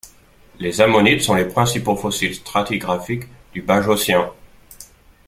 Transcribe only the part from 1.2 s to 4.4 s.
sont les principaux fossiles stratigraphiques du Bajocien.